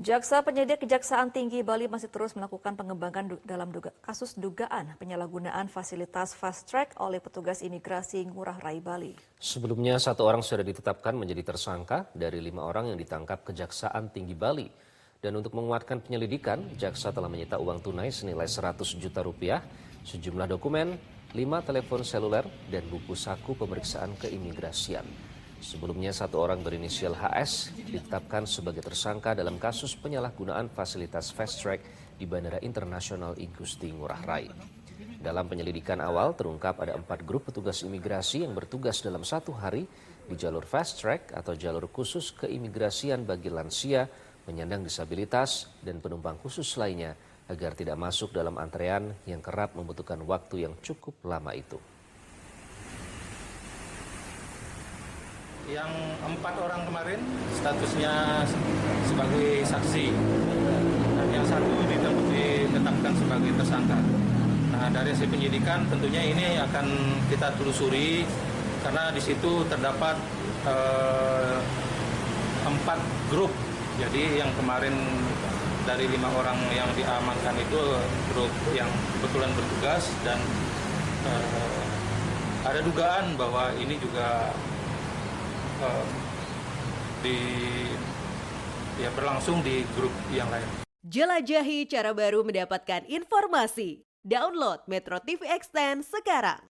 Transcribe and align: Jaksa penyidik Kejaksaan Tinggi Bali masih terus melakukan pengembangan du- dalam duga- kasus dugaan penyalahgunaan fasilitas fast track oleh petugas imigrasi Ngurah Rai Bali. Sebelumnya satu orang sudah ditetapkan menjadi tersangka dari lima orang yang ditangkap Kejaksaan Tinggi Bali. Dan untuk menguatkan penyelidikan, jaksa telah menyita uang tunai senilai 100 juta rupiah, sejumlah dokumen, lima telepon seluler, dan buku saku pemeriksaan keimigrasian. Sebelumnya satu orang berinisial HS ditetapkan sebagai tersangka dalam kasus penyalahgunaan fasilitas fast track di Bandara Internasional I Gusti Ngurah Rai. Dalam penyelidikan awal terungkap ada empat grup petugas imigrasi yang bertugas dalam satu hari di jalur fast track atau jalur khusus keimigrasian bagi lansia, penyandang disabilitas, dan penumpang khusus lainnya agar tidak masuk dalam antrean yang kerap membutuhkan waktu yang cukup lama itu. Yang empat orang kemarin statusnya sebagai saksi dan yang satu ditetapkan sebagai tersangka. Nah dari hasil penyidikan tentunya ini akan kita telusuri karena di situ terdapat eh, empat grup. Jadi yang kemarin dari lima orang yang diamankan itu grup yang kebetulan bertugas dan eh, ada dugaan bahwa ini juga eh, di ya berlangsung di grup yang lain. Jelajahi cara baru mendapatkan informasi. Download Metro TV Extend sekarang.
Jaksa 0.00 0.40
penyidik 0.40 0.80
Kejaksaan 0.80 1.28
Tinggi 1.28 1.60
Bali 1.60 1.84
masih 1.84 2.08
terus 2.08 2.32
melakukan 2.32 2.72
pengembangan 2.72 3.36
du- 3.36 3.42
dalam 3.44 3.68
duga- 3.68 3.92
kasus 4.00 4.32
dugaan 4.32 4.96
penyalahgunaan 4.96 5.68
fasilitas 5.68 6.32
fast 6.32 6.64
track 6.72 6.96
oleh 6.96 7.20
petugas 7.20 7.60
imigrasi 7.60 8.24
Ngurah 8.24 8.56
Rai 8.64 8.80
Bali. 8.80 9.12
Sebelumnya 9.36 10.00
satu 10.00 10.24
orang 10.24 10.40
sudah 10.40 10.64
ditetapkan 10.64 11.12
menjadi 11.12 11.52
tersangka 11.52 12.08
dari 12.16 12.40
lima 12.40 12.64
orang 12.64 12.88
yang 12.88 12.96
ditangkap 12.96 13.44
Kejaksaan 13.44 14.08
Tinggi 14.08 14.32
Bali. 14.32 14.72
Dan 15.20 15.36
untuk 15.36 15.52
menguatkan 15.52 16.00
penyelidikan, 16.00 16.80
jaksa 16.80 17.12
telah 17.12 17.28
menyita 17.28 17.60
uang 17.60 17.84
tunai 17.84 18.08
senilai 18.08 18.48
100 18.48 18.96
juta 18.96 19.20
rupiah, 19.20 19.60
sejumlah 20.08 20.48
dokumen, 20.48 20.96
lima 21.36 21.60
telepon 21.60 22.00
seluler, 22.08 22.48
dan 22.72 22.88
buku 22.88 23.12
saku 23.12 23.52
pemeriksaan 23.52 24.16
keimigrasian. 24.16 25.04
Sebelumnya 25.60 26.08
satu 26.08 26.40
orang 26.40 26.64
berinisial 26.64 27.12
HS 27.12 27.76
ditetapkan 27.84 28.48
sebagai 28.48 28.80
tersangka 28.80 29.36
dalam 29.36 29.60
kasus 29.60 29.92
penyalahgunaan 29.92 30.72
fasilitas 30.72 31.28
fast 31.36 31.60
track 31.60 31.84
di 32.16 32.24
Bandara 32.24 32.64
Internasional 32.64 33.36
I 33.36 33.44
Gusti 33.52 33.92
Ngurah 33.92 34.24
Rai. 34.24 34.48
Dalam 35.20 35.52
penyelidikan 35.52 36.00
awal 36.00 36.32
terungkap 36.32 36.80
ada 36.80 36.96
empat 36.96 37.28
grup 37.28 37.52
petugas 37.52 37.84
imigrasi 37.84 38.48
yang 38.48 38.56
bertugas 38.56 39.04
dalam 39.04 39.20
satu 39.20 39.52
hari 39.52 39.84
di 40.24 40.32
jalur 40.32 40.64
fast 40.64 40.96
track 40.96 41.36
atau 41.36 41.52
jalur 41.52 41.92
khusus 41.92 42.32
keimigrasian 42.32 43.28
bagi 43.28 43.52
lansia, 43.52 44.08
penyandang 44.48 44.80
disabilitas, 44.80 45.68
dan 45.84 46.00
penumpang 46.00 46.40
khusus 46.40 46.72
lainnya 46.80 47.12
agar 47.52 47.76
tidak 47.76 48.00
masuk 48.00 48.32
dalam 48.32 48.56
antrean 48.56 49.12
yang 49.28 49.44
kerap 49.44 49.76
membutuhkan 49.76 50.24
waktu 50.24 50.64
yang 50.64 50.72
cukup 50.80 51.20
lama 51.20 51.52
itu. 51.52 51.76
Yang 55.70 55.92
empat 56.26 56.54
orang 56.58 56.82
kemarin 56.82 57.20
statusnya 57.54 58.42
sebagai 59.06 59.62
saksi 59.62 60.10
dan 61.14 61.28
yang 61.30 61.46
satu 61.46 61.70
ditetapkan 61.86 63.12
sebagai 63.14 63.54
tersangka. 63.54 63.98
Nah 64.74 64.90
dari 64.90 65.14
hasil 65.14 65.30
penyidikan 65.30 65.86
tentunya 65.86 66.26
ini 66.26 66.58
akan 66.58 66.86
kita 67.30 67.54
telusuri 67.54 68.26
karena 68.82 69.14
di 69.14 69.22
situ 69.22 69.62
terdapat 69.70 70.18
eh, 70.66 71.58
empat 72.66 72.98
grup. 73.30 73.54
Jadi 74.02 74.42
yang 74.42 74.50
kemarin 74.58 74.98
dari 75.86 76.10
lima 76.10 76.34
orang 76.34 76.58
yang 76.74 76.90
diamankan 76.98 77.54
itu 77.62 77.80
grup 78.34 78.50
yang 78.74 78.90
kebetulan 79.14 79.54
bertugas 79.54 80.10
dan 80.26 80.38
eh, 81.30 81.82
ada 82.66 82.82
dugaan 82.82 83.38
bahwa 83.38 83.70
ini 83.78 83.94
juga 84.02 84.50
eh, 85.80 86.04
di 87.24 87.38
ya 89.00 89.10
berlangsung 89.16 89.64
di 89.64 89.82
grup 89.96 90.12
yang 90.30 90.48
lain. 90.52 90.84
Jelajahi 91.00 91.88
cara 91.88 92.12
baru 92.12 92.44
mendapatkan 92.44 93.08
informasi. 93.08 94.04
Download 94.20 94.84
Metro 94.84 95.16
TV 95.24 95.48
Extend 95.48 96.04
sekarang. 96.04 96.69